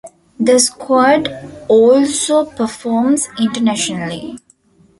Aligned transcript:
The 0.39 0.57
squad 0.57 1.29
also 1.69 2.45
performs 2.45 3.29
internationally. 3.39 4.37